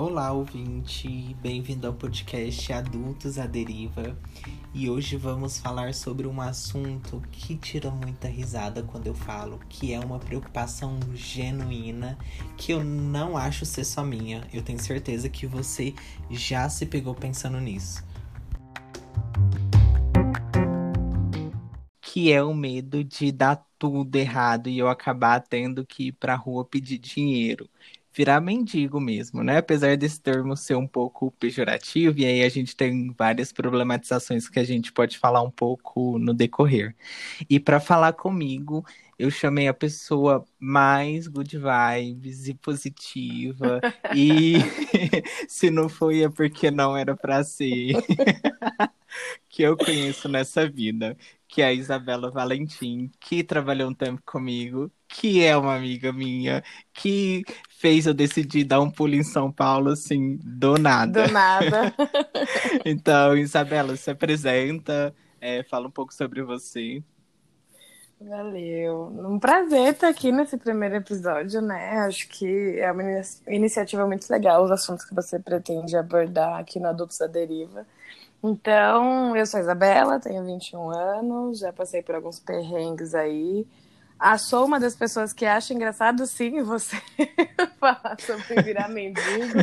[0.00, 1.34] Olá, ouvinte!
[1.42, 4.16] Bem-vindo ao podcast Adultos à Deriva.
[4.72, 9.92] E hoje vamos falar sobre um assunto que tira muita risada quando eu falo, que
[9.92, 12.16] é uma preocupação genuína
[12.56, 14.46] que eu não acho ser só minha.
[14.52, 15.92] Eu tenho certeza que você
[16.30, 18.00] já se pegou pensando nisso.
[22.00, 26.36] Que é o medo de dar tudo errado e eu acabar tendo que ir pra
[26.36, 27.68] rua pedir dinheiro
[28.18, 29.58] virar mendigo mesmo, né?
[29.58, 34.58] Apesar desse termo ser um pouco pejorativo, e aí a gente tem várias problematizações que
[34.58, 36.96] a gente pode falar um pouco no decorrer.
[37.48, 38.84] E para falar comigo,
[39.16, 43.80] eu chamei a pessoa mais good vibes e positiva,
[44.12, 44.54] e
[45.48, 47.94] se não foi é porque não era para ser.
[49.48, 54.90] que eu conheço nessa vida, que é a Isabela Valentim, que trabalhou um tempo comigo,
[55.08, 56.62] que é uma amiga minha,
[56.92, 57.42] que
[57.78, 61.26] fez eu decidir dar um pulo em São Paulo, assim, do nada.
[61.26, 61.94] Do nada.
[62.84, 67.02] então, Isabela, se apresenta, é, fala um pouco sobre você.
[68.20, 69.12] Valeu.
[69.16, 72.00] Um prazer estar aqui nesse primeiro episódio, né?
[72.00, 73.02] Acho que é uma
[73.46, 77.86] iniciativa muito legal, os assuntos que você pretende abordar aqui no Adultos à Deriva.
[78.42, 83.64] Então, eu sou a Isabela, tenho 21 anos, já passei por alguns perrengues aí.
[84.18, 86.96] Ah, sou uma das pessoas que acha engraçado, sim, você
[87.78, 89.58] falar sobre virar mendigo.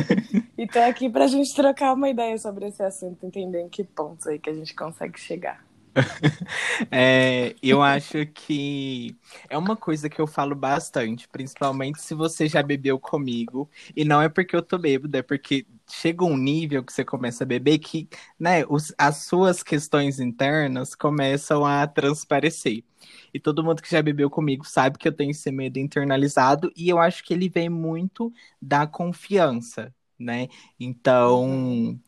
[0.56, 4.26] e tô aqui pra gente trocar uma ideia sobre esse assunto, entender em que pontos
[4.26, 5.65] aí que a gente consegue chegar.
[6.90, 9.16] é, eu acho que
[9.48, 13.68] é uma coisa que eu falo bastante, principalmente se você já bebeu comigo.
[13.94, 17.44] E não é porque eu tô bêbado, é porque chega um nível que você começa
[17.44, 22.84] a beber que, né, os, as suas questões internas começam a transparecer.
[23.32, 26.88] E todo mundo que já bebeu comigo sabe que eu tenho esse medo internalizado e
[26.88, 30.48] eu acho que ele vem muito da confiança, né?
[30.80, 31.98] Então,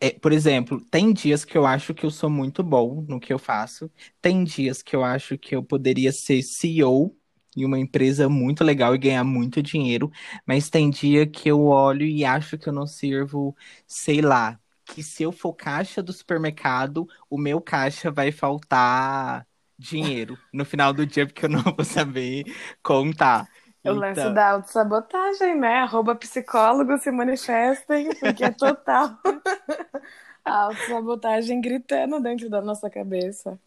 [0.00, 3.32] é, por exemplo, tem dias que eu acho que eu sou muito bom no que
[3.32, 7.16] eu faço, tem dias que eu acho que eu poderia ser CEO
[7.56, 10.10] em uma empresa muito legal e ganhar muito dinheiro,
[10.46, 13.56] mas tem dia que eu olho e acho que eu não sirvo,
[13.86, 19.46] sei lá, que se eu for caixa do supermercado, o meu caixa vai faltar
[19.78, 22.44] dinheiro no final do dia, porque eu não vou saber
[22.82, 23.48] contar.
[23.84, 23.96] O então...
[23.96, 25.78] lance da autossabotagem, né?
[25.78, 29.18] Arroba psicólogos se manifestem, porque é total.
[30.44, 33.58] A autossabotagem gritando dentro da nossa cabeça.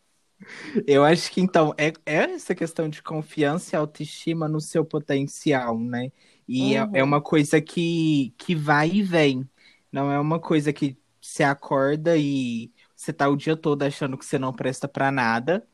[0.87, 5.77] Eu acho que então é, é essa questão de confiança e autoestima no seu potencial,
[5.77, 6.11] né?
[6.47, 6.95] E uhum.
[6.95, 9.47] é, é, uma coisa que, que vai e vem.
[9.91, 14.25] Não é uma coisa que você acorda e você tá o dia todo achando que
[14.25, 15.65] você não presta para nada,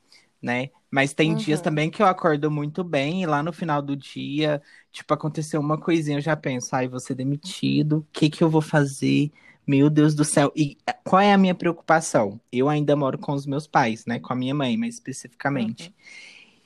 [0.41, 0.69] né?
[0.89, 1.37] Mas tem uhum.
[1.37, 4.61] dias também que eu acordo muito bem e lá no final do dia,
[4.91, 8.49] tipo, aconteceu uma coisinha, eu já penso, ai, vou ser demitido, o que que eu
[8.49, 9.31] vou fazer?
[9.65, 10.51] Meu Deus do céu.
[10.55, 12.39] E eh, qual é a minha preocupação?
[12.51, 14.17] Eu ainda moro com os meus pais, né?
[14.17, 15.87] Com a minha mãe, mais especificamente.
[15.89, 15.93] Uhum.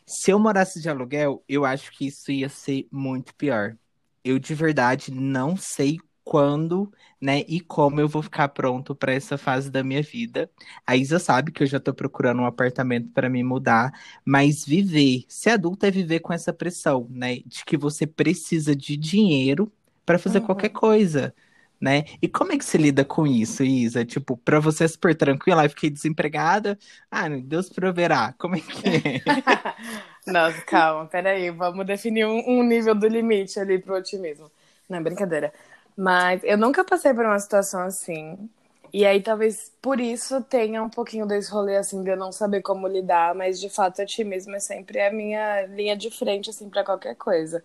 [0.05, 3.75] Se eu morasse de aluguel, eu acho que isso ia ser muito pior.
[4.23, 5.97] Eu de verdade não sei
[6.31, 10.49] quando, né, e como eu vou ficar pronto para essa fase da minha vida.
[10.87, 13.91] A Isa sabe que eu já estou procurando um apartamento para me mudar,
[14.23, 18.95] mas viver, ser adulto é viver com essa pressão, né, de que você precisa de
[18.95, 19.69] dinheiro
[20.05, 20.45] para fazer uhum.
[20.45, 21.33] qualquer coisa
[21.81, 22.05] né?
[22.21, 24.05] E como é que se lida com isso, Isa?
[24.05, 26.77] Tipo, pra você é super tranquila, aí fiquei desempregada,
[27.09, 29.21] ah, Deus proverá, como é que é?
[30.31, 34.51] Nossa, calma, peraí, vamos definir um, um, nível do limite ali pro otimismo.
[34.87, 35.51] Não, brincadeira.
[36.01, 38.49] Mas eu nunca passei por uma situação assim.
[38.91, 42.63] E aí, talvez por isso tenha um pouquinho desse rolê, assim, de eu não saber
[42.63, 46.83] como lidar, mas de fato, otimismo é sempre a minha linha de frente, assim, para
[46.83, 47.63] qualquer coisa.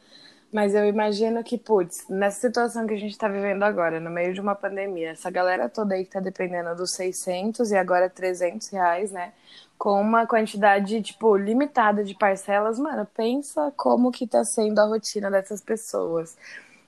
[0.52, 4.34] Mas eu imagino que, putz, nessa situação que a gente está vivendo agora, no meio
[4.34, 8.68] de uma pandemia, essa galera toda aí que está dependendo dos 600 e agora 300
[8.68, 9.32] reais, né?
[9.78, 15.30] Com uma quantidade, tipo, limitada de parcelas, mano, pensa como que tá sendo a rotina
[15.30, 16.36] dessas pessoas.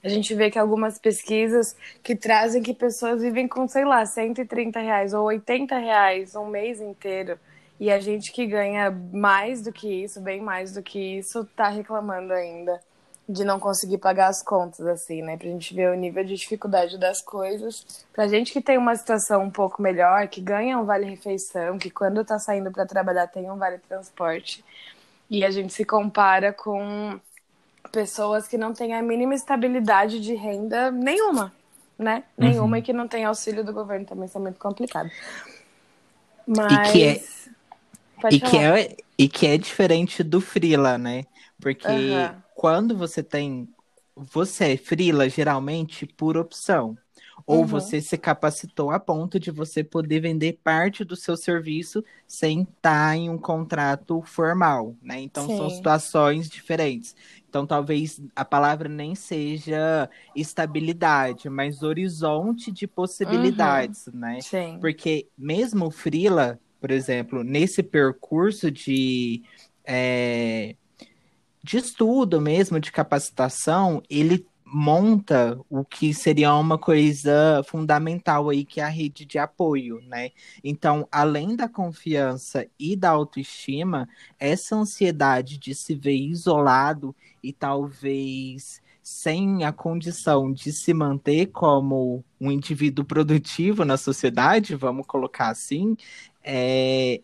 [0.03, 4.81] A gente vê que algumas pesquisas que trazem que pessoas vivem com, sei lá, 130
[4.81, 7.39] reais ou 80 reais um mês inteiro.
[7.81, 11.69] E a gente que ganha mais do que isso, bem mais do que isso, tá
[11.69, 12.81] reclamando ainda
[13.29, 15.37] de não conseguir pagar as contas, assim, né?
[15.37, 18.07] Pra gente ver o nível de dificuldade das coisas.
[18.13, 22.25] Pra gente que tem uma situação um pouco melhor, que ganha um vale-refeição, que quando
[22.25, 24.65] tá saindo para trabalhar tem um vale-transporte,
[25.29, 27.21] e a gente se compara com
[27.91, 31.53] pessoas que não têm a mínima estabilidade de renda nenhuma,
[31.99, 32.25] né?
[32.37, 32.49] Uhum.
[32.49, 35.11] Nenhuma e que não tem auxílio do governo também, isso é muito complicado.
[36.47, 36.73] Mas...
[36.73, 37.23] E que é,
[38.31, 41.25] e que é, e que é diferente do Frila, né?
[41.61, 41.87] Porque...
[41.89, 43.69] Uhum quando você tem.
[44.17, 46.99] Você é frila geralmente por opção.
[47.47, 47.67] Ou uhum.
[47.67, 53.17] você se capacitou a ponto de você poder vender parte do seu serviço sem estar
[53.17, 55.21] em um contrato formal, né?
[55.21, 55.57] Então Sim.
[55.57, 57.15] são situações diferentes.
[57.49, 64.19] Então talvez a palavra nem seja estabilidade, mas horizonte de possibilidades, uhum.
[64.19, 64.41] né?
[64.41, 64.79] Sim.
[64.81, 69.43] Porque mesmo o Frila, por exemplo, nesse percurso de
[69.85, 70.75] é,
[71.63, 78.81] de estudo mesmo, de capacitação, ele monta o que seria uma coisa fundamental aí, que
[78.81, 80.31] é a rede de apoio, né?
[80.63, 88.83] Então, além da confiança e da autoestima, essa ansiedade de se ver isolado e talvez
[89.09, 95.97] sem a condição de se manter como um indivíduo produtivo na sociedade, vamos colocar assim,
[96.43, 97.21] é,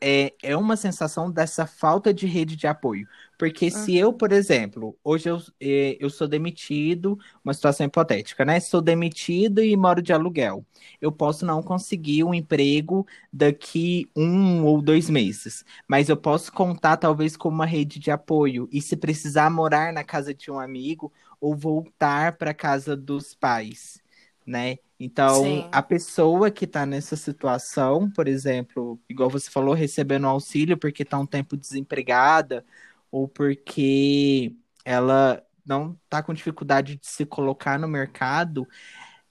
[0.00, 3.06] é, é uma sensação dessa falta de rede de apoio.
[3.38, 3.70] Porque uhum.
[3.70, 8.58] se eu, por exemplo, hoje eu, é, eu sou demitido, uma situação hipotética, né?
[8.58, 10.66] Sou demitido e moro de aluguel.
[11.00, 16.96] Eu posso não conseguir um emprego daqui um ou dois meses, mas eu posso contar
[16.96, 18.68] talvez com uma rede de apoio.
[18.72, 24.00] E se precisar morar na casa de um amigo ou voltar para casa dos pais,
[24.44, 24.78] né?
[25.00, 25.64] Então, Sim.
[25.70, 31.18] a pessoa que está nessa situação, por exemplo, igual você falou, recebendo auxílio porque está
[31.18, 32.64] um tempo desempregada,
[33.10, 38.66] ou porque ela não está com dificuldade de se colocar no mercado,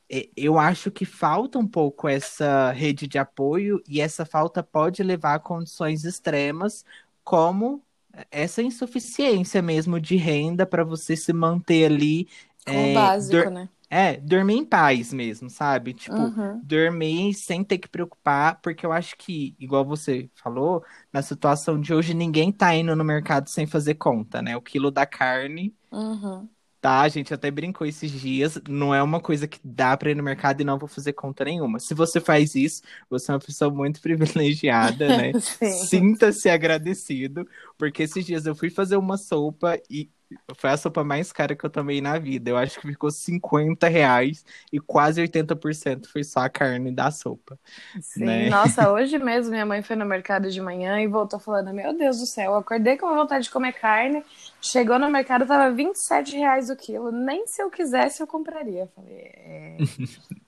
[0.10, 5.04] é, eu acho que falta um pouco essa rede de apoio e essa falta pode
[5.04, 6.86] levar a condições extremas,
[7.24, 7.84] como
[8.32, 12.28] essa insuficiência mesmo de renda para você se manter ali.
[12.66, 13.70] Como é, básico, né?
[13.90, 15.94] É, dormir em paz mesmo, sabe?
[15.94, 16.60] Tipo, uhum.
[16.64, 21.94] dormir sem ter que preocupar, porque eu acho que, igual você falou, na situação de
[21.94, 24.58] hoje, ninguém tá indo no mercado sem fazer conta, né?
[24.58, 26.50] O quilo da carne uhum.
[26.80, 28.60] Tá, a gente até brincou esses dias.
[28.70, 31.44] Não é uma coisa que dá para ir no mercado e não vou fazer conta
[31.44, 31.80] nenhuma.
[31.80, 35.32] Se você faz isso, você é uma pessoa muito privilegiada, né?
[35.90, 37.48] Sinta-se agradecido,
[37.78, 40.10] porque esses dias eu fui fazer uma sopa e
[40.58, 42.50] foi a sopa mais cara que eu tomei na vida.
[42.50, 47.58] Eu acho que ficou 50 reais e quase 80% foi só a carne da sopa.
[48.02, 48.50] Sim, né?
[48.50, 52.20] nossa, hoje mesmo minha mãe foi no mercado de manhã e voltou falando: Meu Deus
[52.20, 54.24] do céu, eu acordei com vontade de comer carne.
[54.62, 57.12] Chegou no mercado, tava 27 reais o quilo.
[57.12, 58.82] Nem se eu quisesse eu compraria.
[58.82, 59.78] Eu falei: É,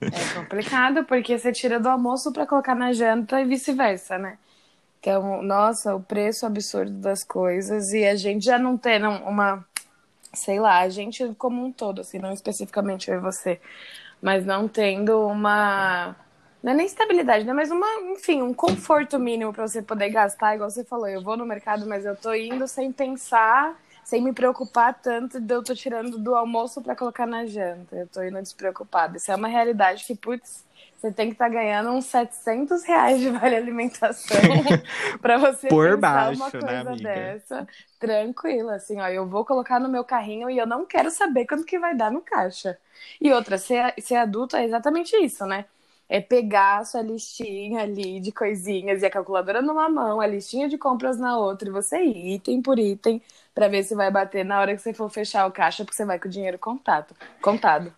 [0.02, 4.38] é complicado porque você tira do almoço para colocar na janta e vice-versa, né?
[5.00, 9.66] Então, nossa, o preço absurdo das coisas e a gente já não tem uma
[10.34, 13.60] sei lá, a gente como um todo, assim, não especificamente eu e você,
[14.22, 16.16] mas não tendo uma.
[16.62, 17.54] Não é nem estabilidade, né?
[17.54, 21.38] Mas uma, enfim, um conforto mínimo para você poder gastar, igual você falou, eu vou
[21.38, 25.74] no mercado, mas eu tô indo sem pensar, sem me preocupar tanto de eu tô
[25.74, 27.96] tirando do almoço para colocar na janta.
[27.96, 29.16] Eu tô indo despreocupada.
[29.18, 30.66] Isso é uma realidade que, putz,
[31.00, 34.38] você tem que estar tá ganhando uns 700 reais de vale alimentação
[35.22, 37.68] para você Por baixo, uma né, coisa né, dessa
[37.98, 41.64] tranquila, assim, ó, eu vou colocar no meu carrinho e eu não quero saber quanto
[41.64, 42.78] que vai dar no caixa.
[43.20, 45.66] E outra, ser, ser adulto é exatamente isso, né?
[46.10, 50.68] É pegar a sua listinha ali de coisinhas e a calculadora numa mão, a listinha
[50.68, 53.22] de compras na outra, e você ir item por item
[53.54, 56.06] para ver se vai bater na hora que você for fechar o caixa, porque você
[56.06, 57.16] vai com o dinheiro contado.
[57.42, 57.94] contado.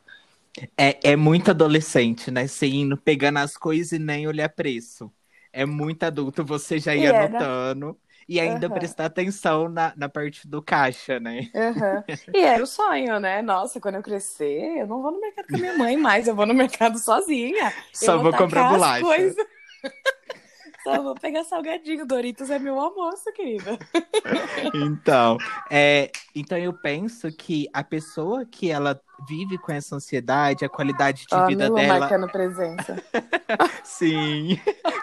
[0.77, 2.47] É, é muito adolescente, né?
[2.47, 5.11] Você indo pegando as coisas e nem olhar preço.
[5.53, 8.73] É muito adulto, você já ia anotando e ainda uhum.
[8.73, 11.49] prestar atenção na, na parte do caixa, né?
[11.53, 12.03] Uhum.
[12.33, 13.41] E era o sonho, né?
[13.41, 16.35] Nossa, quando eu crescer, eu não vou no mercado com a minha mãe mais, eu
[16.35, 17.73] vou no mercado sozinha.
[17.93, 19.05] Só vou, vou comprar bolacha.
[20.83, 22.05] Só vou pegar salgadinho.
[22.05, 23.77] Doritos é meu almoço, querida.
[24.73, 25.37] Então,
[25.69, 31.25] é, então eu penso que a pessoa que ela vive com essa ansiedade, a qualidade
[31.25, 31.99] de oh, vida Mila dela.
[31.99, 33.03] marcando presença.
[33.83, 34.59] Sim,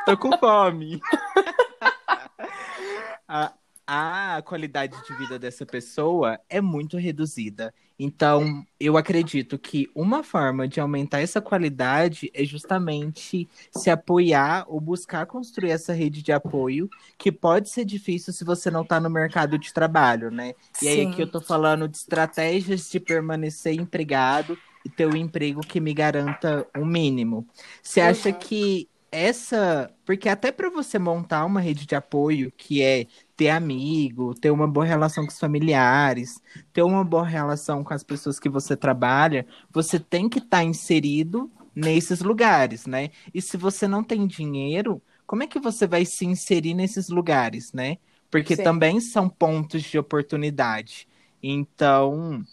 [0.07, 1.01] tô com fome.
[3.29, 3.53] a,
[3.91, 7.73] a qualidade de vida dessa pessoa é muito reduzida.
[7.99, 14.79] Então, eu acredito que uma forma de aumentar essa qualidade é justamente se apoiar ou
[14.79, 19.09] buscar construir essa rede de apoio, que pode ser difícil se você não está no
[19.09, 20.53] mercado de trabalho, né?
[20.83, 20.89] E Sim.
[20.89, 25.81] aí aqui eu estou falando de estratégias de permanecer empregado e ter um emprego que
[25.81, 27.49] me garanta o um mínimo.
[27.83, 29.91] Você acha que essa.
[30.05, 33.07] Porque até para você montar uma rede de apoio, que é
[33.39, 36.43] ter amigo, ter uma boa relação com os familiares,
[36.75, 40.65] ter uma boa relação com as pessoas que você trabalha, você tem que estar tá
[40.65, 43.11] inserido nesses lugares, né?
[43.35, 47.73] E se você não tem dinheiro, como é que você vai se inserir nesses lugares,
[47.73, 47.99] né?
[48.31, 48.63] Porque Sim.
[48.63, 51.09] também são pontos de oportunidade.
[51.43, 52.45] Então,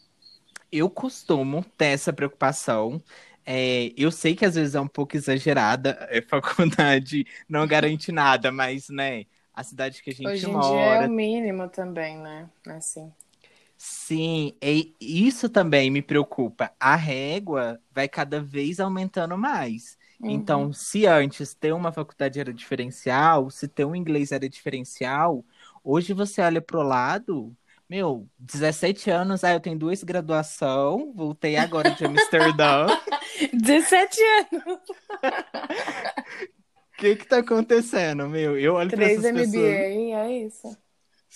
[0.72, 3.04] eu costumo ter essa preocupação
[3.46, 8.52] É, eu sei que às vezes é um pouco exagerada, é faculdade não garante nada,
[8.52, 9.26] mas, né,
[9.56, 10.60] a cidade que a gente Hoje em mora.
[10.60, 12.50] dia é o mínimo também, né?
[12.68, 13.14] Assim.
[13.78, 16.74] Sim, e isso também me preocupa.
[16.80, 19.98] A régua vai cada vez aumentando mais.
[20.24, 20.74] Então, Uhum.
[20.74, 25.46] se antes ter uma faculdade era diferencial, se ter um inglês era diferencial,
[25.84, 27.56] hoje você olha pro lado,
[27.88, 32.96] meu, 17 anos, ah, eu tenho duas graduação, voltei agora de Amsterdã.
[33.54, 34.22] 17
[34.52, 34.80] anos,
[37.06, 38.58] que que tá acontecendo, meu?
[38.60, 39.82] Eu olho para 3 essas MBA, pessoas.
[40.16, 40.78] é isso.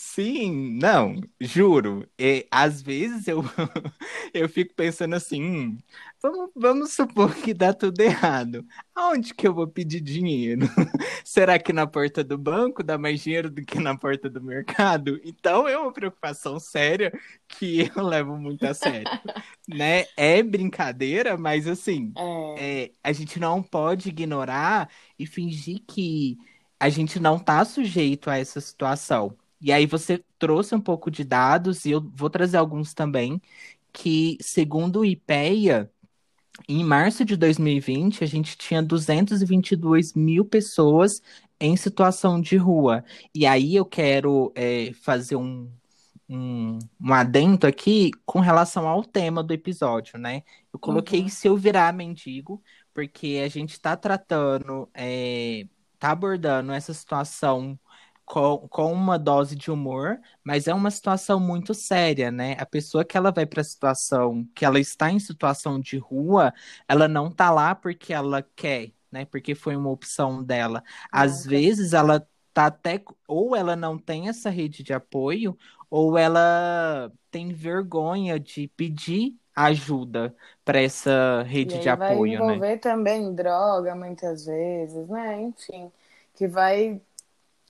[0.01, 2.09] Sim, não, juro.
[2.17, 3.41] E, às vezes eu,
[4.33, 5.77] eu fico pensando assim, hum,
[6.21, 8.65] vamos, vamos supor que dá tudo errado.
[8.95, 10.61] Aonde que eu vou pedir dinheiro?
[11.25, 15.19] Será que na porta do banco dá mais dinheiro do que na porta do mercado?
[15.23, 17.11] Então é uma preocupação séria
[17.49, 19.11] que eu levo muito a sério,
[19.67, 20.05] né?
[20.15, 26.37] É brincadeira, mas assim, É, é, a gente não pode ignorar e fingir que
[26.79, 29.37] a gente não está sujeito a essa situação.
[29.61, 33.41] E aí você trouxe um pouco de dados, e eu vou trazer alguns também,
[33.91, 35.91] que segundo o IPEA,
[36.67, 41.21] em março de 2020, a gente tinha 222 mil pessoas
[41.59, 43.03] em situação de rua.
[43.33, 45.69] E aí eu quero é, fazer um,
[46.29, 50.43] um, um adendo aqui com relação ao tema do episódio, né?
[50.71, 52.61] Eu coloquei uhum, se eu virar mendigo,
[52.93, 57.79] porque a gente está tratando, é, tá abordando essa situação
[58.29, 62.55] com, com uma dose de humor, mas é uma situação muito séria, né?
[62.59, 66.53] A pessoa que ela vai para a situação, que ela está em situação de rua,
[66.87, 69.25] ela não tá lá porque ela quer, né?
[69.25, 70.83] Porque foi uma opção dela.
[71.11, 75.57] Às vezes ela tá até, ou ela não tem essa rede de apoio,
[75.89, 82.63] ou ela tem vergonha de pedir ajuda para essa rede de vai apoio, né?
[82.63, 85.41] envolver também droga, muitas vezes, né?
[85.41, 85.91] Enfim,
[86.35, 87.01] que vai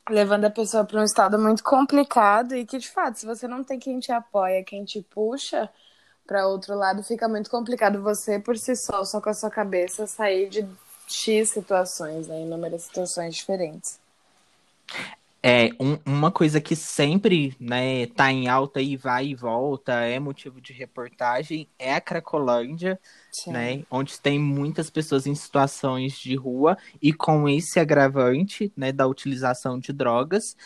[0.10, 3.63] levando a pessoa para um estado muito complicado e que, de fato, se você não
[3.63, 5.70] tem quem te apoia, quem te puxa
[6.28, 10.06] para outro lado, fica muito complicado você, por si só, só com a sua cabeça,
[10.06, 10.68] sair de
[11.08, 12.42] X situações, né?
[12.42, 14.00] Inúmeras situações diferentes.
[15.41, 20.19] É, um- uma coisa que sempre, né, tá em alta e vai e volta, é
[20.19, 23.00] motivo de reportagem, é a Cracolândia,
[23.31, 23.51] Sim.
[23.53, 29.08] né, onde tem muitas pessoas em situações de rua e com esse agravante, né, da
[29.08, 30.58] utilização de drogas.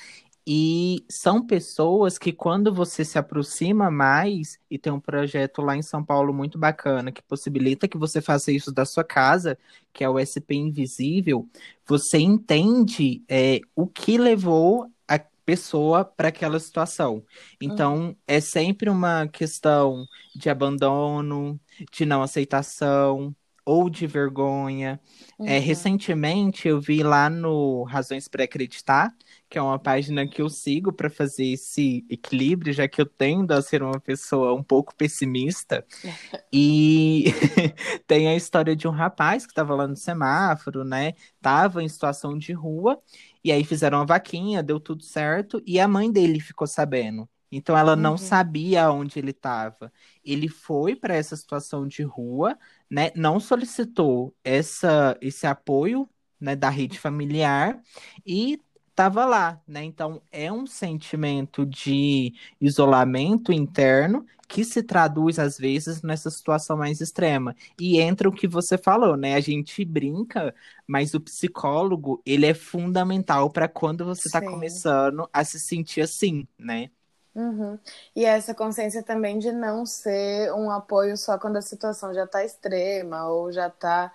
[0.46, 5.82] E são pessoas que, quando você se aproxima mais, e tem um projeto lá em
[5.82, 9.58] São Paulo muito bacana, que possibilita que você faça isso da sua casa,
[9.94, 11.48] que é o SP Invisível,
[11.86, 17.24] você entende, é, o que levou a pessoa para aquela situação.
[17.66, 21.60] Uhum, Então, é sempre uma questão de abandono,
[21.92, 23.36] de não aceitação.
[23.66, 25.00] Ou de vergonha.
[25.42, 29.16] É, uhum, recentemente eu vi lá no Razões para Acreditar,
[29.54, 33.52] que é uma página que eu sigo para fazer esse equilíbrio, já que eu tendo
[33.52, 35.86] a ser uma pessoa um pouco pessimista.
[36.52, 37.26] E
[38.08, 41.14] tem a história de um rapaz que estava lá no semáforo, né?
[41.42, 43.00] Tava em situação de rua,
[43.44, 47.30] e aí fizeram uma vaquinha, deu tudo certo, e a mãe dele ficou sabendo.
[47.52, 49.92] Então ela não uhum, sabia onde ele estava.
[50.24, 52.58] Ele foi para essa situação de rua,
[52.90, 53.12] né?
[53.16, 57.80] Não solicitou essa, esse apoio, né, da rede familiar
[58.26, 58.60] e
[58.94, 59.84] estava lá, né?
[59.84, 67.02] Então é um sentimento de isolamento interno que se traduz às vezes nessa situação mais
[67.02, 67.56] extrema.
[67.80, 69.34] E entra o que você falou, né?
[69.34, 70.54] A gente brinca,
[70.88, 76.48] mas o psicólogo, ele é fundamental para quando você está começando a se sentir assim,
[76.58, 76.92] né?
[77.36, 77.80] Uhum.
[78.16, 82.46] E essa consciência também de não ser um apoio só quando a situação já está
[82.46, 84.14] extrema ou já está,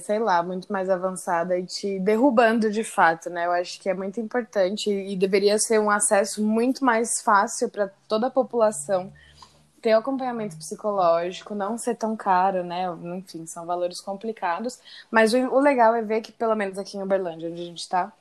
[0.00, 3.46] sei lá, muito mais avançada e te derrubando de fato, né?
[3.46, 7.88] Eu acho que é muito importante e deveria ser um acesso muito mais fácil para
[8.08, 9.12] toda a população
[9.80, 12.84] ter acompanhamento psicológico, não ser tão caro, né?
[13.16, 14.78] Enfim, são valores complicados,
[15.10, 17.80] mas o, o legal é ver que, pelo menos aqui em Uberlândia, onde a gente
[17.80, 18.12] está,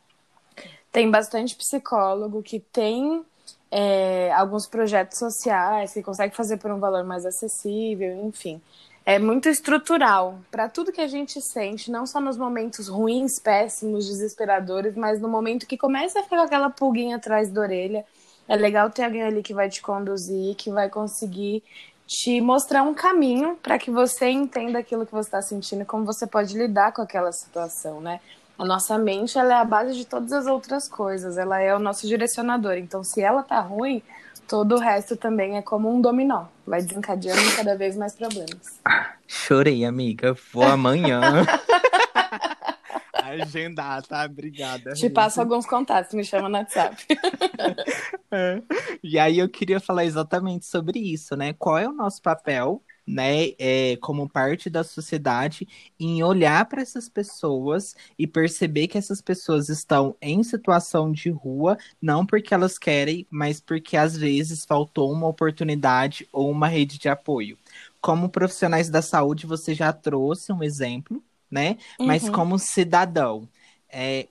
[0.91, 3.25] tem bastante psicólogo que tem
[3.71, 8.61] é, alguns projetos sociais que consegue fazer por um valor mais acessível, enfim.
[9.05, 14.07] É muito estrutural para tudo que a gente sente, não só nos momentos ruins, péssimos,
[14.07, 18.05] desesperadores, mas no momento que começa a ficar aquela pulguinha atrás da orelha.
[18.47, 21.63] É legal ter alguém ali que vai te conduzir, que vai conseguir
[22.07, 26.25] te mostrar um caminho para que você entenda aquilo que você está sentindo como você
[26.25, 28.19] pode lidar com aquela situação, né?
[28.59, 31.79] A nossa mente ela é a base de todas as outras coisas, ela é o
[31.79, 32.73] nosso direcionador.
[32.73, 34.03] Então, se ela tá ruim,
[34.49, 38.81] todo o resto também é como um dominó, vai desencadeando cada vez mais problemas.
[39.25, 40.35] Chorei, amiga.
[40.51, 41.21] Vou amanhã.
[43.13, 44.25] Agendar, tá?
[44.25, 44.91] Obrigada.
[44.91, 47.05] Te passo alguns contatos, me chama no WhatsApp.
[48.29, 48.61] é.
[49.01, 51.53] E aí eu queria falar exatamente sobre isso, né?
[51.53, 55.67] Qual é o nosso papel né, é, como parte da sociedade,
[55.99, 61.75] em olhar para essas pessoas e perceber que essas pessoas estão em situação de rua,
[61.99, 67.09] não porque elas querem, mas porque às vezes faltou uma oportunidade ou uma rede de
[67.09, 67.57] apoio.
[67.99, 71.77] Como profissionais da saúde, você já trouxe um exemplo, né?
[71.99, 72.05] Uhum.
[72.05, 73.49] Mas como cidadão,
[73.89, 74.27] é,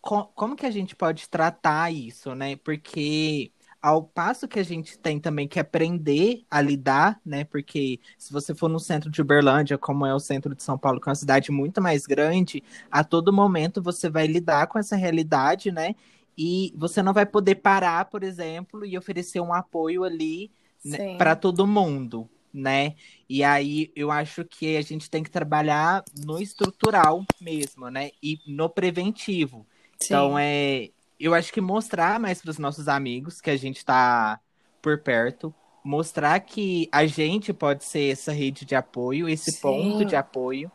[0.00, 2.56] como que a gente pode tratar isso, né?
[2.56, 3.52] Porque
[3.86, 7.44] ao passo que a gente tem também que aprender a lidar, né?
[7.44, 11.00] Porque se você for no centro de Uberlândia, como é o centro de São Paulo,
[11.00, 14.96] que é uma cidade muito mais grande, a todo momento você vai lidar com essa
[14.96, 15.94] realidade, né?
[16.36, 20.50] E você não vai poder parar, por exemplo, e oferecer um apoio ali
[20.84, 22.96] né, para todo mundo, né?
[23.28, 28.10] E aí eu acho que a gente tem que trabalhar no estrutural mesmo, né?
[28.20, 29.64] E no preventivo.
[30.00, 30.06] Sim.
[30.06, 34.38] Então é eu acho que mostrar mais para os nossos amigos que a gente está
[34.82, 39.60] por perto, mostrar que a gente pode ser essa rede de apoio, esse Sim.
[39.60, 40.70] ponto de apoio,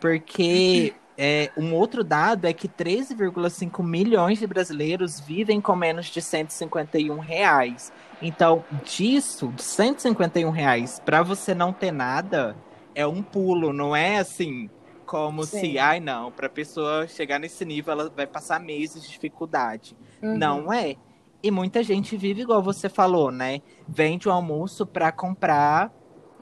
[0.00, 6.20] porque é, um outro dado é que 13,5 milhões de brasileiros vivem com menos de
[6.20, 7.92] 151 reais.
[8.22, 12.56] Então, disso, de 151 reais, para você não ter nada,
[12.94, 14.68] é um pulo, não é assim
[15.10, 15.58] como Sim.
[15.58, 19.96] se, ai não, para a pessoa chegar nesse nível ela vai passar meses de dificuldade.
[20.22, 20.38] Uhum.
[20.38, 20.94] Não é.
[21.42, 23.60] E muita gente vive igual você falou, né?
[23.88, 25.92] Vende o almoço para comprar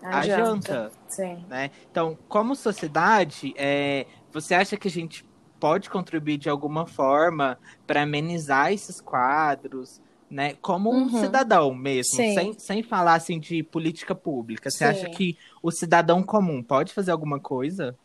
[0.03, 0.73] a, a janta.
[0.75, 0.93] janta.
[1.09, 1.47] Sim.
[1.49, 1.71] Né?
[1.91, 5.25] Então, como sociedade, é, você acha que a gente
[5.59, 9.99] pode contribuir de alguma forma para amenizar esses quadros?
[10.31, 11.21] Né, como um uhum.
[11.23, 14.71] cidadão mesmo, sem, sem falar assim de política pública.
[14.71, 14.85] Você Sim.
[14.85, 17.97] acha que o cidadão comum pode fazer alguma coisa?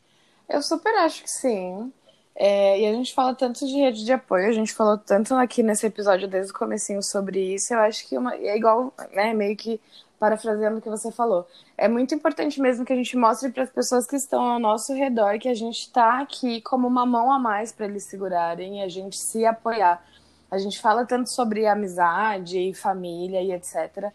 [0.50, 1.92] Eu super acho que sim.
[2.36, 5.62] É, e a gente fala tanto de rede de apoio, a gente falou tanto aqui
[5.62, 7.74] nesse episódio desde o comecinho sobre isso.
[7.74, 9.80] Eu acho que uma, é igual, né, meio que
[10.20, 11.46] parafraseando o que você falou.
[11.78, 14.94] É muito importante mesmo que a gente mostre para as pessoas que estão ao nosso
[14.94, 18.84] redor que a gente está aqui como uma mão a mais para eles segurarem e
[18.84, 20.04] a gente se apoiar.
[20.50, 24.12] A gente fala tanto sobre amizade e família e etc.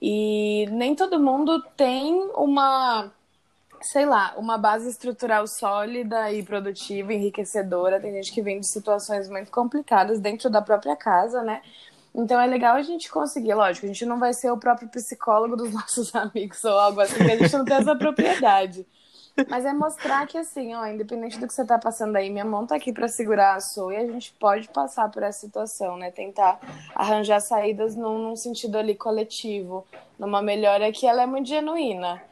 [0.00, 3.12] E nem todo mundo tem uma
[3.82, 8.00] sei lá, uma base estrutural sólida e produtiva, enriquecedora.
[8.00, 11.62] Tem gente que vem de situações muito complicadas dentro da própria casa, né?
[12.14, 15.56] Então é legal a gente conseguir, lógico, a gente não vai ser o próprio psicólogo
[15.56, 18.86] dos nossos amigos ou algo assim, que a gente não tem essa propriedade.
[19.48, 22.66] Mas é mostrar que assim, ó, independente do que você tá passando aí, minha mão
[22.66, 26.10] tá aqui para segurar a sua e a gente pode passar por essa situação, né?
[26.10, 26.60] Tentar
[26.94, 29.86] arranjar saídas num, num sentido ali coletivo,
[30.18, 32.22] numa melhora que ela é muito genuína.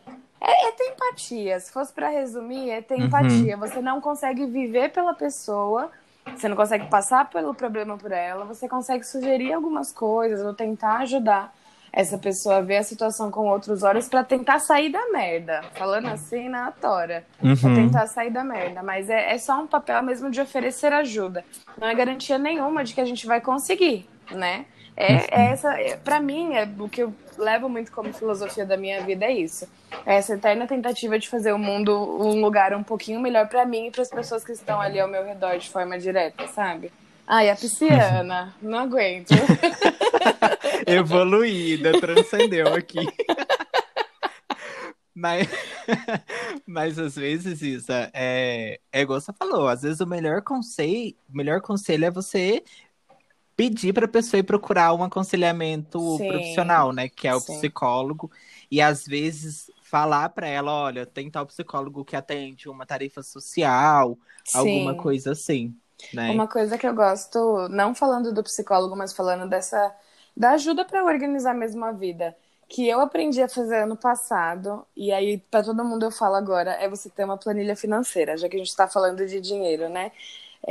[0.41, 1.61] É, é ter empatia.
[1.61, 3.07] Se fosse para resumir, é ter uhum.
[3.07, 3.57] empatia.
[3.57, 5.91] Você não consegue viver pela pessoa,
[6.35, 10.99] você não consegue passar pelo problema por ela, você consegue sugerir algumas coisas ou tentar
[10.99, 11.53] ajudar
[11.93, 15.63] essa pessoa a ver a situação com outros olhos para tentar sair da merda.
[15.75, 17.25] Falando assim na tora.
[17.43, 17.57] Uhum.
[17.57, 18.83] Pra tentar sair da merda.
[18.83, 21.45] Mas é, é só um papel mesmo de oferecer ajuda.
[21.77, 24.67] Não é garantia nenhuma de que a gente vai conseguir, né?
[24.97, 28.77] É, é essa, é, para mim, é o que eu levo muito como filosofia da
[28.77, 29.67] minha vida é isso.
[30.05, 33.87] É essa eterna tentativa de fazer o mundo um lugar um pouquinho melhor para mim
[33.87, 36.93] e para as pessoas que estão ali ao meu redor de forma direta, sabe?
[37.27, 39.31] Ai, a pisciana, não aguento.
[40.87, 43.01] Evoluída, transcendeu aqui.
[45.13, 45.49] Mas,
[46.65, 51.37] mas às vezes, Isa, é, é igual você falou, às vezes o melhor conselho, o
[51.37, 52.63] melhor conselho é você
[53.61, 57.11] pedir para a pessoa ir procurar um aconselhamento sim, profissional, né?
[57.11, 57.53] Que é o sim.
[57.59, 58.31] psicólogo.
[58.71, 64.17] E às vezes falar para ela, olha, tem tal psicólogo que atende uma tarefa social,
[64.47, 64.59] sim.
[64.59, 65.75] alguma coisa assim.
[66.15, 66.31] Né?
[66.31, 69.95] Uma coisa que eu gosto, não falando do psicólogo, mas falando dessa
[70.35, 72.35] da ajuda para organizar mesmo a vida,
[72.67, 76.71] que eu aprendi a fazer ano passado, e aí para todo mundo eu falo agora,
[76.81, 80.13] é você ter uma planilha financeira, já que a gente está falando de dinheiro, né?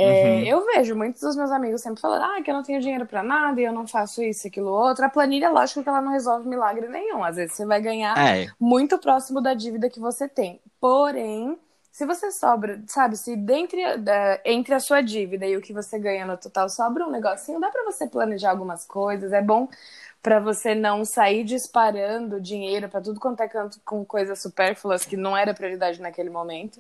[0.02, 0.40] É, uhum.
[0.46, 3.22] Eu vejo muitos dos meus amigos sempre falando ah, que eu não tenho dinheiro para
[3.22, 5.04] nada e eu não faço isso, aquilo, outro.
[5.04, 7.22] A planilha, lógico que ela não resolve milagre nenhum.
[7.22, 8.48] Às vezes você vai ganhar é.
[8.58, 10.62] muito próximo da dívida que você tem.
[10.80, 11.60] Porém,
[11.92, 13.82] se você sobra, sabe, se dentre,
[14.46, 17.70] entre a sua dívida e o que você ganha no total sobra um negocinho, dá
[17.70, 19.34] para você planejar algumas coisas.
[19.34, 19.68] É bom
[20.22, 25.18] para você não sair disparando dinheiro para tudo quanto é canto com coisas supérfluas que
[25.18, 26.80] não era prioridade naquele momento.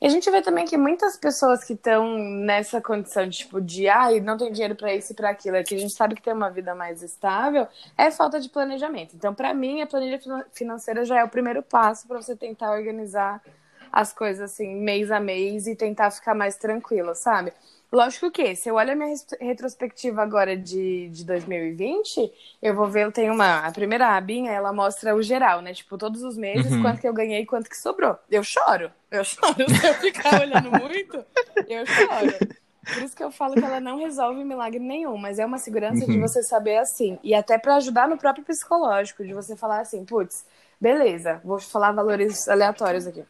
[0.00, 3.88] E a gente vê também que muitas pessoas que estão nessa condição de tipo de
[3.88, 6.22] ah, não tem dinheiro para isso e para aquilo, é que a gente sabe que
[6.22, 9.16] tem uma vida mais estável, é falta de planejamento.
[9.16, 10.20] Então, para mim, a planilha
[10.52, 13.42] financeira já é o primeiro passo para você tentar organizar
[13.90, 17.52] as coisas assim, mês a mês e tentar ficar mais tranquilo, sabe?
[17.90, 23.04] Lógico que, se eu olho a minha retrospectiva agora de, de 2020, eu vou ver,
[23.04, 23.60] eu tenho uma.
[23.60, 25.72] A primeira abinha, ela mostra o geral, né?
[25.72, 26.82] Tipo, todos os meses, uhum.
[26.82, 28.18] quanto que eu ganhei e quanto que sobrou.
[28.30, 29.54] Eu choro, eu choro.
[29.80, 31.24] Se eu ficar olhando muito,
[31.66, 32.58] eu choro.
[32.92, 36.04] Por isso que eu falo que ela não resolve milagre nenhum, mas é uma segurança
[36.04, 36.12] uhum.
[36.12, 37.18] de você saber assim.
[37.22, 40.44] E até para ajudar no próprio psicológico, de você falar assim, putz,
[40.78, 43.24] beleza, vou falar valores aleatórios aqui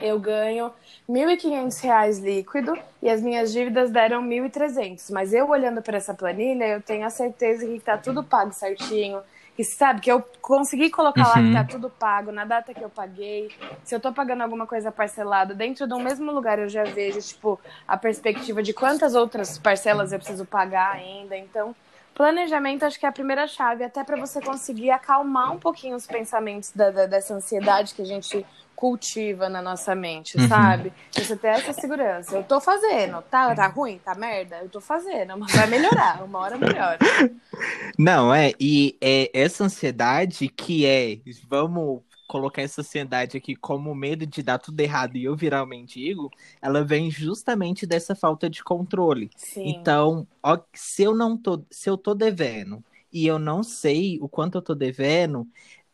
[0.00, 0.72] eu ganho
[1.08, 5.10] R$ 1.500 líquido e as minhas dívidas deram R$ 1.300.
[5.10, 9.20] Mas eu olhando para essa planilha, eu tenho a certeza que está tudo pago certinho.
[9.56, 11.28] Que sabe que eu consegui colocar uhum.
[11.28, 11.66] lá que tá uhum.
[11.66, 13.52] tudo pago, na data que eu paguei.
[13.84, 17.20] Se eu tô pagando alguma coisa parcelada, dentro de um mesmo lugar eu já vejo,
[17.20, 21.36] tipo, a perspectiva de quantas outras parcelas eu preciso pagar ainda.
[21.36, 21.72] Então,
[22.14, 26.06] planejamento acho que é a primeira chave, até para você conseguir acalmar um pouquinho os
[26.06, 30.48] pensamentos da, da, dessa ansiedade que a gente cultiva na nossa mente, uhum.
[30.48, 30.92] sabe?
[31.12, 32.36] Você ter essa segurança.
[32.36, 34.58] Eu tô fazendo, tá, tá ruim, tá merda?
[34.62, 36.98] Eu tô fazendo, mas vai melhorar, uma hora melhora.
[37.98, 44.26] Não, é, e é essa ansiedade que é, vamos colocar essa ansiedade aqui como medo
[44.26, 48.62] de dar tudo errado e eu virar um mendigo, ela vem justamente dessa falta de
[48.62, 49.30] controle.
[49.36, 49.68] Sim.
[49.68, 52.82] Então, ó, se eu não tô, se eu tô devendo
[53.12, 55.46] e eu não sei o quanto eu tô devendo,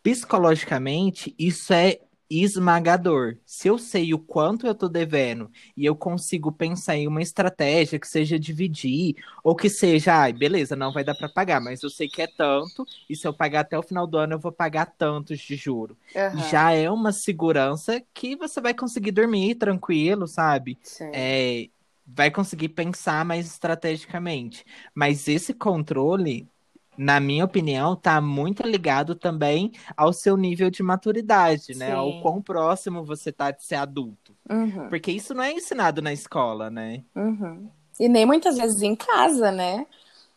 [0.02, 1.98] psicologicamente, isso é
[2.30, 3.36] esmagador.
[3.44, 7.98] Se eu sei o quanto eu tô devendo e eu consigo pensar em uma estratégia
[7.98, 11.90] que seja dividir, ou que seja, ai, beleza, não vai dar para pagar, mas eu
[11.90, 14.52] sei que é tanto, e se eu pagar até o final do ano, eu vou
[14.52, 15.96] pagar tantos de juro.
[16.14, 16.38] Uhum.
[16.38, 20.78] Já é uma segurança que você vai conseguir dormir tranquilo, sabe?
[20.82, 21.10] Sim.
[21.12, 21.68] É,
[22.06, 24.64] vai conseguir pensar mais estrategicamente.
[24.94, 26.48] Mas esse controle
[27.00, 31.86] na minha opinião, tá muito ligado também ao seu nível de maturidade, né?
[31.86, 31.92] Sim.
[31.92, 34.36] Ao quão próximo você tá de ser adulto.
[34.50, 34.86] Uhum.
[34.90, 37.02] Porque isso não é ensinado na escola, né?
[37.16, 37.70] Uhum.
[37.98, 39.86] E nem muitas vezes em casa, né?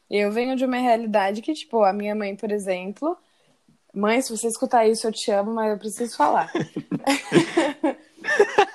[0.09, 3.17] Eu venho de uma realidade que, tipo, a minha mãe, por exemplo.
[3.93, 6.49] Mãe, se você escutar isso, eu te amo, mas eu preciso falar.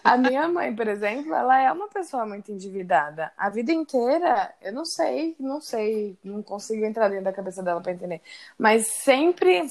[0.04, 3.32] A minha mãe, por exemplo, ela é uma pessoa muito endividada.
[3.36, 7.80] A vida inteira, eu não sei, não sei, não consigo entrar dentro da cabeça dela
[7.80, 8.20] para entender.
[8.58, 9.70] Mas sempre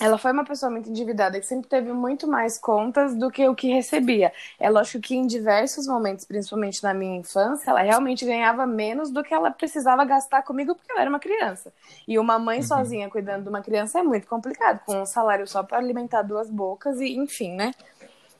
[0.00, 3.54] ela foi uma pessoa muito endividada, que sempre teve muito mais contas do que o
[3.54, 4.32] que recebia.
[4.58, 9.22] É lógico que em diversos momentos, principalmente na minha infância, ela realmente ganhava menos do
[9.22, 11.72] que ela precisava gastar comigo porque ela era uma criança.
[12.08, 12.64] E uma mãe uhum.
[12.64, 16.50] sozinha cuidando de uma criança é muito complicado, com um salário só para alimentar duas
[16.50, 17.72] bocas e, enfim, né?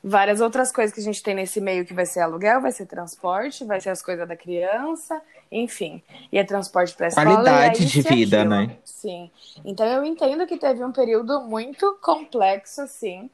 [0.03, 2.85] Várias outras coisas que a gente tem nesse meio que vai ser aluguel, vai ser
[2.85, 6.03] transporte, vai ser as coisas da criança, enfim.
[6.31, 7.27] E é transporte para escola.
[7.27, 8.55] Qualidade de vida, aquilo.
[8.55, 8.77] né?
[8.83, 9.31] Sim.
[9.63, 13.29] Então eu entendo que teve um período muito complexo, assim,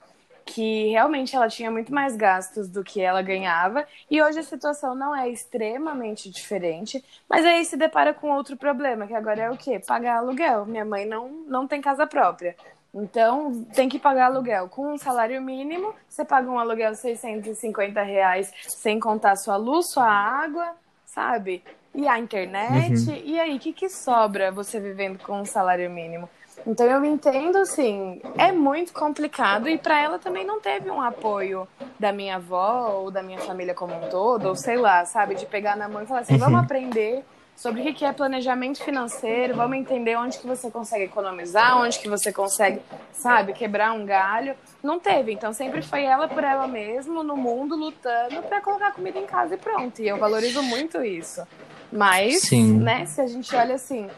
[0.46, 4.94] que realmente ela tinha muito mais gastos do que ela ganhava, e hoje a situação
[4.94, 9.58] não é extremamente diferente, mas aí se depara com outro problema, que agora é o
[9.58, 9.80] quê?
[9.80, 10.66] Pagar aluguel.
[10.66, 12.56] Minha mãe não, não tem casa própria.
[12.94, 14.68] Então, tem que pagar aluguel.
[14.68, 19.92] Com um salário mínimo, você paga um aluguel de 650 reais sem contar sua luz,
[19.92, 20.72] sua água,
[21.06, 21.64] sabe?
[21.94, 23.10] E a internet.
[23.10, 23.22] Uhum.
[23.24, 26.28] E aí, o que, que sobra você vivendo com um salário mínimo?
[26.66, 29.70] Então, eu entendo, assim, é muito complicado.
[29.70, 31.68] E para ela também não teve um apoio
[32.00, 35.36] da minha avó ou da minha família como um todo, ou sei lá, sabe?
[35.36, 36.40] De pegar na mão e falar assim: uhum.
[36.40, 37.24] vamos aprender
[37.60, 42.08] sobre o que é planejamento financeiro, vamos entender onde que você consegue economizar, onde que
[42.08, 42.80] você consegue,
[43.12, 44.56] sabe, quebrar um galho.
[44.82, 49.20] Não teve, então sempre foi ela por ela mesma, no mundo, lutando para colocar comida
[49.20, 50.02] em casa e pronto.
[50.02, 51.46] E eu valorizo muito isso.
[51.92, 52.78] Mas, Sim.
[52.78, 54.10] né, se a gente olha assim,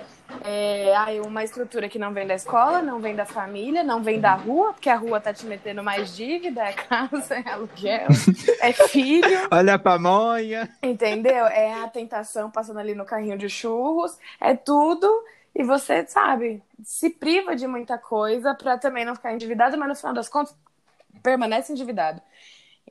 [0.44, 4.20] é, aí uma estrutura que não vem da escola, não vem da família, não vem
[4.20, 8.08] da rua, porque a rua tá te metendo mais dívida, é casa, é aluguel,
[8.62, 9.48] é filho.
[9.52, 10.70] Olha a pamonha.
[10.82, 11.46] Entendeu?
[11.48, 15.08] É a tentação passando ali no carrinho de churros, é tudo.
[15.54, 19.96] E você, sabe, se priva de muita coisa para também não ficar endividado, mas no
[19.96, 20.56] final das contas
[21.22, 22.22] permanece endividado.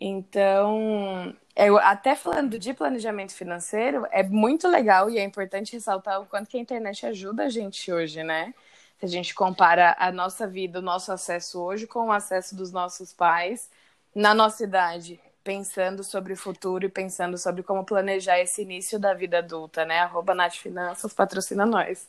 [0.00, 6.26] Então, eu, até falando de planejamento financeiro, é muito legal e é importante ressaltar o
[6.26, 8.54] quanto que a internet ajuda a gente hoje, né?
[8.98, 12.72] Se a gente compara a nossa vida, o nosso acesso hoje com o acesso dos
[12.72, 13.70] nossos pais
[14.14, 19.12] na nossa idade, pensando sobre o futuro e pensando sobre como planejar esse início da
[19.14, 20.00] vida adulta, né?
[20.00, 22.08] Arroba Nath Finanças patrocina nós.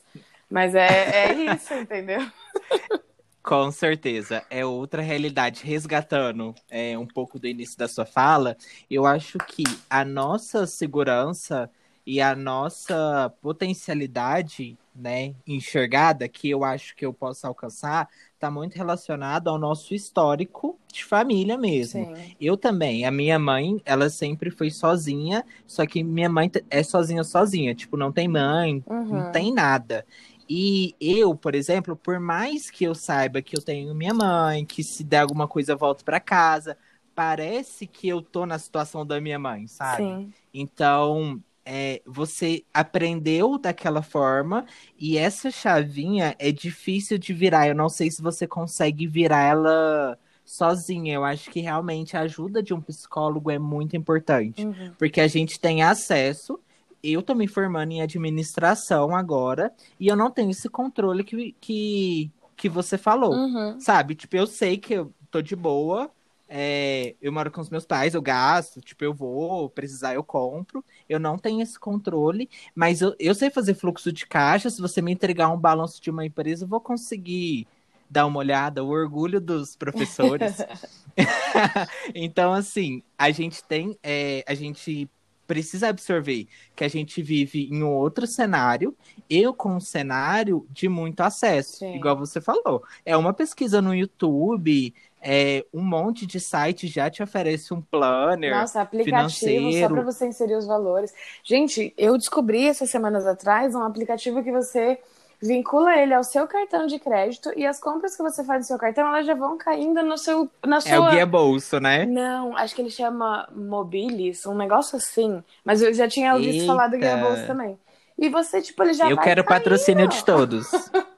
[0.50, 2.20] Mas é, é isso, entendeu?
[3.42, 5.62] Com certeza, é outra realidade.
[5.64, 8.56] Resgatando é, um pouco do início da sua fala,
[8.88, 11.68] eu acho que a nossa segurança
[12.06, 18.74] e a nossa potencialidade, né, enxergada, que eu acho que eu posso alcançar, está muito
[18.74, 22.14] relacionado ao nosso histórico de família mesmo.
[22.14, 22.36] Sim.
[22.40, 27.22] Eu também, a minha mãe, ela sempre foi sozinha, só que minha mãe é sozinha
[27.22, 29.04] sozinha, tipo, não tem mãe, uhum.
[29.04, 30.04] não tem nada.
[30.48, 34.82] E eu, por exemplo, por mais que eu saiba que eu tenho minha mãe, que
[34.82, 36.76] se der alguma coisa eu volto para casa,
[37.14, 40.02] parece que eu tô na situação da minha mãe, sabe?
[40.02, 40.32] Sim.
[40.52, 44.66] Então, é, você aprendeu daquela forma
[44.98, 47.68] e essa chavinha é difícil de virar.
[47.68, 51.14] Eu não sei se você consegue virar ela sozinha.
[51.14, 54.92] Eu acho que realmente a ajuda de um psicólogo é muito importante, uhum.
[54.98, 56.58] porque a gente tem acesso.
[57.02, 62.30] Eu tô me formando em administração agora e eu não tenho esse controle que, que,
[62.56, 63.80] que você falou, uhum.
[63.80, 64.14] sabe?
[64.14, 66.10] Tipo, eu sei que eu tô de boa,
[66.54, 70.84] é, eu moro com os meus pais, eu gasto, tipo, eu vou, precisar, eu compro.
[71.08, 74.68] Eu não tenho esse controle, mas eu, eu sei fazer fluxo de caixa.
[74.68, 77.66] Se você me entregar um balanço de uma empresa, eu vou conseguir
[78.10, 80.58] dar uma olhada, o orgulho dos professores.
[82.14, 85.08] então, assim, a gente tem, é, a gente
[85.52, 88.96] precisa absorver que a gente vive em um outro cenário,
[89.28, 91.94] eu com um cenário de muito acesso, Sim.
[91.94, 92.82] igual você falou.
[93.04, 98.50] É uma pesquisa no YouTube, é, um monte de sites já te oferece um planner.
[98.50, 99.88] Nossa, aplicativo financeiro.
[99.88, 101.12] só para você inserir os valores.
[101.44, 104.98] Gente, eu descobri essas semanas atrás um aplicativo que você
[105.42, 108.78] vincula ele ao seu cartão de crédito e as compras que você faz no seu
[108.78, 110.90] cartão, elas já vão caindo no seu na sua...
[110.90, 112.06] É o guia bolso, né?
[112.06, 115.42] Não, acho que ele chama Mobilis, um negócio assim.
[115.64, 116.66] Mas eu já tinha ouvido Eita.
[116.66, 117.78] falar do guia bolso também.
[118.16, 119.60] E você, tipo, ele já Eu quero caindo.
[119.60, 120.70] patrocínio de todos.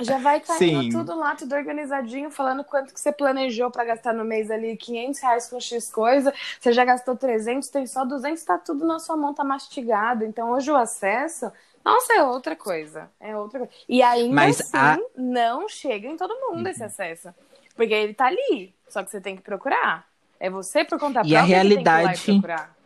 [0.00, 0.88] Já vai caindo Sim.
[0.90, 5.20] tudo lá, tudo organizadinho, falando quanto que você planejou para gastar no mês ali, 500
[5.20, 9.16] reais com X coisa, você já gastou 300, tem só 200, tá tudo na sua
[9.16, 10.24] mão, tá mastigado.
[10.24, 11.50] Então hoje o acesso,
[11.86, 13.72] nossa, é outra coisa, é outra coisa.
[13.88, 14.98] E ainda Mas assim, a...
[15.16, 16.68] não chega em todo mundo uhum.
[16.68, 17.28] esse acesso,
[17.76, 20.04] porque ele tá ali, só que você tem que procurar.
[20.40, 22.18] É você por conta própria e a realidade...
[22.18, 22.76] que tem que procurar.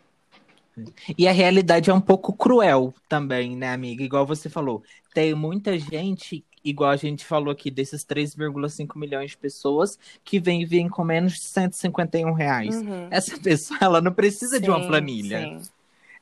[1.17, 4.05] E a realidade é um pouco cruel também, né, amiga?
[4.05, 4.83] Igual você falou.
[5.15, 10.91] Tem muita gente, igual a gente falou aqui, desses 3,5 milhões de pessoas que vivem
[10.91, 12.77] com menos de 151 reais.
[12.77, 13.09] Uhum.
[13.11, 15.41] Essa pessoa, ela não precisa sim, de uma planilha.
[15.41, 15.63] Sim.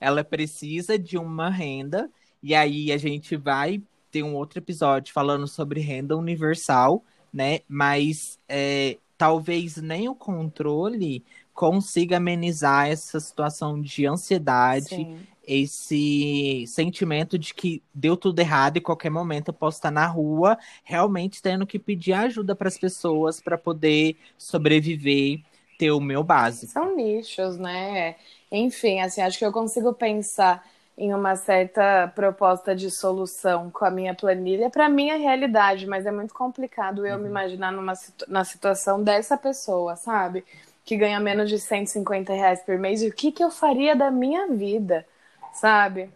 [0.00, 2.08] Ela precisa de uma renda.
[2.42, 7.60] E aí a gente vai ter um outro episódio falando sobre renda universal, né?
[7.68, 15.18] Mas é, talvez nem o controle consiga amenizar essa situação de ansiedade, Sim.
[15.44, 20.56] esse sentimento de que deu tudo errado e qualquer momento eu posso estar na rua,
[20.84, 25.40] realmente tendo que pedir ajuda para as pessoas para poder sobreviver,
[25.76, 26.72] ter o meu básico.
[26.72, 28.14] São nichos, né?
[28.52, 30.64] Enfim, assim, acho que eu consigo pensar
[30.98, 36.10] em uma certa proposta de solução com a minha planilha para minha realidade, mas é
[36.10, 37.22] muito complicado eu uhum.
[37.22, 37.94] me imaginar numa
[38.26, 40.44] na situação dessa pessoa, sabe?
[40.88, 44.10] que ganha menos de 150 reais por mês, e o que, que eu faria da
[44.10, 45.06] minha vida,
[45.52, 46.08] sabe?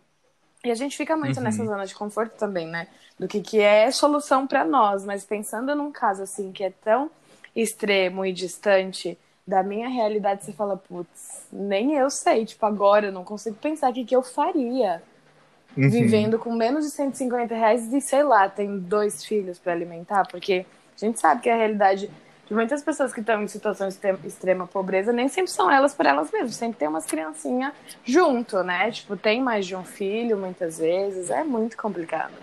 [0.64, 1.42] E a gente fica muito uhum.
[1.42, 2.88] nessa zona de conforto também, né?
[3.18, 7.10] Do que, que é solução para nós, mas pensando num caso assim que é tão
[7.54, 13.12] extremo e distante da minha realidade, você fala, putz, nem eu sei, tipo, agora eu
[13.12, 15.02] não consigo pensar o que, que eu faria.
[15.76, 15.88] Uhum.
[15.88, 20.66] Vivendo com menos de 150 reais e, sei lá, tem dois filhos para alimentar, porque
[20.94, 22.10] a gente sabe que a realidade
[22.52, 26.04] e muitas pessoas que estão em situação de extrema pobreza nem sempre são elas por
[26.04, 27.72] elas mesmas, sempre tem umas criancinhas
[28.04, 28.90] junto, né?
[28.90, 32.34] Tipo, tem mais de um filho muitas vezes, é muito complicado.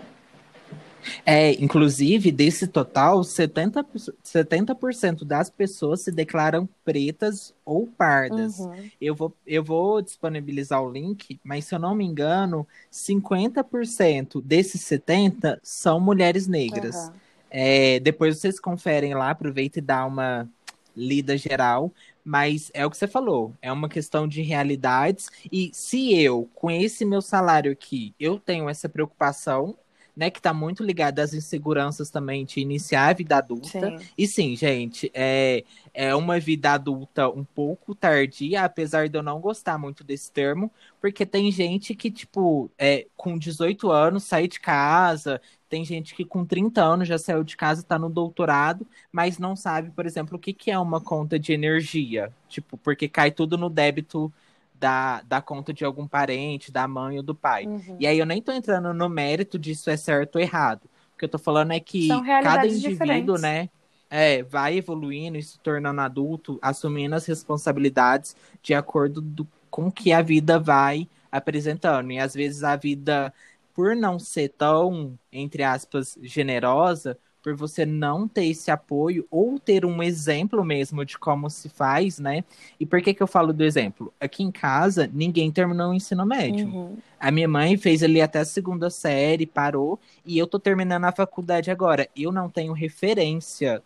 [1.24, 4.76] É, inclusive, desse total, 70%, 70
[5.24, 8.58] das pessoas se declaram pretas ou pardas.
[8.58, 8.90] Uhum.
[9.00, 14.82] Eu, vou, eu vou disponibilizar o link, mas se eu não me engano, 50% desses
[14.82, 16.96] 70% são mulheres negras.
[16.96, 17.12] Uhum.
[17.50, 20.48] É, depois vocês conferem lá, aproveita e dá uma
[20.96, 21.92] lida geral.
[22.22, 25.30] Mas é o que você falou, é uma questão de realidades.
[25.50, 29.74] E se eu, com esse meu salário aqui, eu tenho essa preocupação,
[30.16, 33.98] né, que está muito ligada às inseguranças também de iniciar a vida adulta.
[33.98, 34.06] Sim.
[34.16, 39.40] E sim, gente, é, é uma vida adulta um pouco tardia, apesar de eu não
[39.40, 40.70] gostar muito desse termo,
[41.00, 46.24] porque tem gente que, tipo, é, com 18 anos sai de casa, tem gente que
[46.24, 50.36] com 30 anos já saiu de casa, está no doutorado, mas não sabe, por exemplo,
[50.36, 52.32] o que, que é uma conta de energia.
[52.48, 54.32] Tipo, porque cai tudo no débito
[54.80, 57.66] da, da conta de algum parente, da mãe ou do pai.
[57.66, 57.96] Uhum.
[58.00, 60.84] E aí eu nem tô entrando no mérito disso é certo ou errado.
[61.14, 62.08] O que eu tô falando é que
[62.42, 63.42] cada indivíduo, diferentes.
[63.42, 63.68] né,
[64.08, 70.12] é, vai evoluindo e se tornando adulto, assumindo as responsabilidades de acordo do, com que
[70.12, 72.10] a vida vai apresentando.
[72.10, 73.32] E às vezes a vida,
[73.74, 79.84] por não ser tão, entre aspas, generosa, por você não ter esse apoio ou ter
[79.84, 82.44] um exemplo mesmo de como se faz, né?
[82.78, 84.12] E por que que eu falo do exemplo?
[84.20, 86.66] Aqui em casa, ninguém terminou o ensino médio.
[86.66, 86.96] Uhum.
[87.18, 91.12] A minha mãe fez ali até a segunda série, parou, e eu tô terminando a
[91.12, 92.08] faculdade agora.
[92.16, 93.82] Eu não tenho referência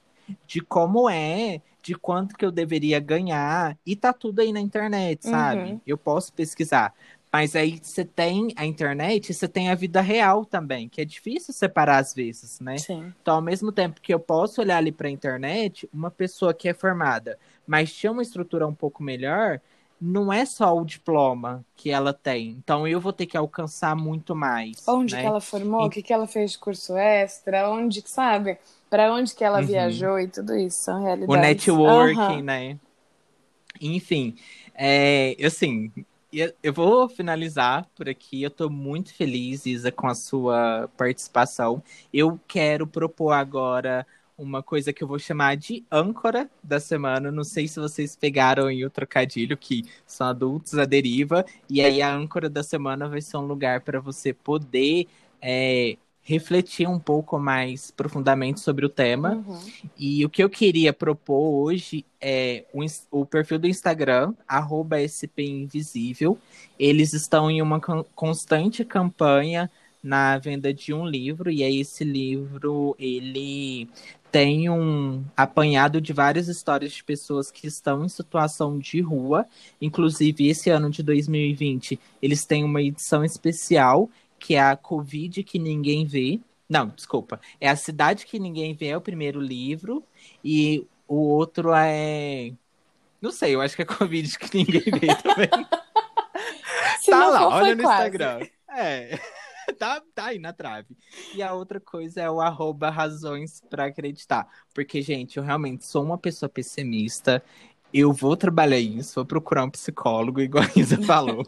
[0.47, 5.27] de como é, de quanto que eu deveria ganhar, e tá tudo aí na internet,
[5.27, 5.73] sabe?
[5.73, 5.81] Uhum.
[5.87, 6.95] Eu posso pesquisar.
[7.35, 11.53] Mas aí você tem a internet, você tem a vida real também, que é difícil
[11.53, 12.79] separar às vezes, né?
[12.79, 13.13] Sim.
[13.21, 16.69] Então, ao mesmo tempo que eu posso olhar ali para a internet, uma pessoa que
[16.69, 19.61] é formada, mas tinha uma estrutura um pouco melhor,
[20.01, 22.51] não é só o diploma que ela tem.
[22.51, 24.87] Então eu vou ter que alcançar muito mais.
[24.87, 25.23] Onde né?
[25.23, 25.83] que ela formou?
[25.83, 25.87] E...
[25.89, 27.69] O que, que ela fez de curso extra?
[27.69, 28.59] Onde, sabe?
[28.89, 29.67] Para onde que ela uhum.
[29.67, 31.35] viajou e tudo isso são realidades.
[31.35, 32.43] O networking, uhum.
[32.43, 32.79] né?
[33.81, 34.37] Enfim,
[34.73, 35.91] é, assim,
[36.63, 38.43] eu vou finalizar por aqui.
[38.43, 41.83] Eu estou muito feliz, Isa, com a sua participação.
[42.13, 47.31] Eu quero propor agora uma coisa que eu vou chamar de âncora da semana.
[47.31, 51.45] Não sei se vocês pegaram aí o trocadilho, que são adultos à deriva.
[51.71, 55.07] E aí a âncora da semana vai ser um lugar para você poder
[55.41, 59.45] é, refletir um pouco mais profundamente sobre o tema.
[59.47, 59.61] Uhum.
[59.97, 64.33] E o que eu queria propor hoje é o, o perfil do Instagram,
[65.07, 66.39] @spinvisível.
[66.79, 67.79] Eles estão em uma
[68.15, 69.71] constante campanha
[70.03, 73.89] na venda de um livro, e aí esse livro, ele
[74.31, 79.47] tem um apanhado de várias histórias de pessoas que estão em situação de rua.
[79.81, 84.11] Inclusive, esse ano de 2020, eles têm uma edição especial
[84.45, 86.39] que é a Covid que ninguém vê.
[86.69, 87.41] Não, desculpa.
[87.59, 90.05] É a Cidade que Ninguém Vê, é o primeiro livro.
[90.45, 92.53] E o outro é.
[93.23, 95.49] Não sei, eu acho que é Covid que ninguém vê também.
[97.07, 98.03] tá lá, for, olha no quase.
[98.03, 98.47] Instagram.
[98.69, 99.19] É.
[99.79, 100.95] Tá, tá aí na trave.
[101.35, 104.47] E a outra coisa é o arroba razões para acreditar.
[104.75, 107.43] Porque, gente, eu realmente sou uma pessoa pessimista
[107.95, 111.47] eu vou trabalhar isso, vou procurar um psicólogo, igual a Isa falou.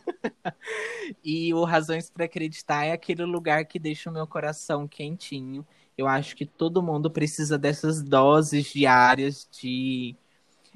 [1.24, 5.66] e o Razões para Acreditar é aquele lugar que deixa o meu coração quentinho.
[5.98, 10.14] Eu acho que todo mundo precisa dessas doses diárias de,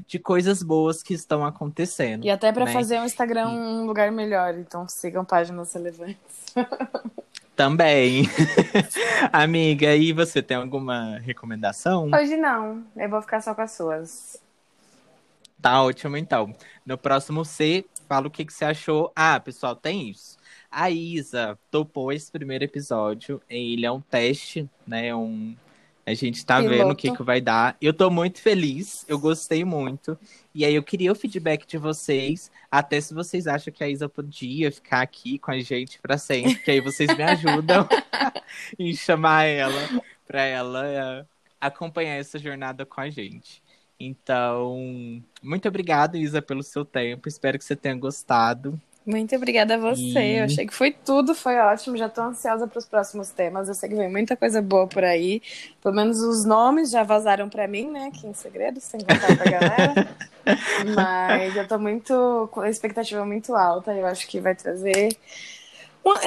[0.09, 2.24] de coisas boas que estão acontecendo.
[2.24, 2.72] E até para né?
[2.72, 6.16] fazer o Instagram um lugar melhor, então sigam páginas relevantes.
[7.54, 8.24] Também.
[9.30, 12.11] Amiga, e você tem alguma recomendação?
[12.12, 14.49] Hoje não, eu vou ficar só com as suas.
[15.61, 16.55] Tá ótimo, então.
[16.87, 19.12] No próximo C, fala o que, que você achou.
[19.14, 20.38] Ah, pessoal, tem isso.
[20.70, 23.42] A Isa topou esse primeiro episódio.
[23.49, 25.14] Ele é um teste, né?
[25.14, 25.55] Um...
[26.07, 26.77] A gente tá Piloto.
[26.77, 27.77] vendo o que, que vai dar.
[27.81, 30.18] Eu tô muito feliz, eu gostei muito.
[30.55, 34.09] E aí eu queria o feedback de vocês, até se vocês acham que a Isa
[34.09, 37.87] podia ficar aqui com a gente para sempre, que aí vocês me ajudam
[38.79, 41.25] em chamar ela para ela eh,
[41.61, 43.62] acompanhar essa jornada com a gente.
[44.00, 47.28] Então, muito obrigado, Isa, pelo seu tempo.
[47.28, 48.80] Espero que você tenha gostado.
[49.04, 50.18] Muito obrigada a você.
[50.18, 50.38] E...
[50.38, 51.96] Eu achei que foi tudo, foi ótimo.
[51.96, 53.68] Já estou ansiosa para os próximos temas.
[53.68, 55.42] Eu sei que vem muita coisa boa por aí.
[55.82, 58.06] Pelo menos os nomes já vazaram para mim, né?
[58.06, 60.16] Aqui em segredo, sem contar para a galera.
[60.94, 63.92] Mas eu estou muito com a expectativa muito alta.
[63.92, 65.14] Eu acho que vai trazer.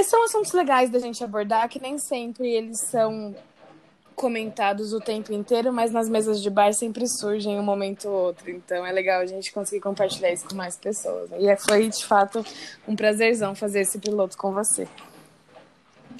[0.03, 3.35] São assuntos legais da gente abordar, que nem sempre eles são
[4.15, 8.49] comentados o tempo inteiro, mas nas mesas de bar sempre surgem um momento ou outro.
[8.49, 11.29] Então é legal a gente conseguir compartilhar isso com mais pessoas.
[11.37, 12.45] E é, foi, de fato,
[12.87, 14.87] um prazerzão fazer esse piloto com você.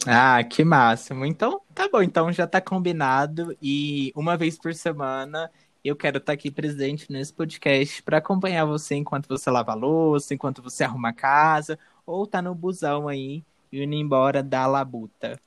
[0.06, 1.26] Ah, que máximo.
[1.26, 2.02] Então, tá bom.
[2.02, 3.56] Então já tá combinado.
[3.62, 5.50] E uma vez por semana
[5.84, 9.76] eu quero estar tá aqui presente nesse podcast para acompanhar você enquanto você lava a
[9.76, 15.40] louça, enquanto você arruma a casa, ou tá no busão aí, indo embora da labuta.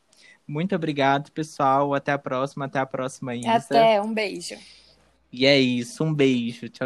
[0.46, 1.94] Muito obrigado, pessoal.
[1.94, 2.66] Até a próxima.
[2.66, 3.52] Até a próxima, Isa.
[3.52, 4.56] Até, um beijo.
[5.32, 6.04] E é isso.
[6.04, 6.68] Um beijo.
[6.68, 6.84] Tchau,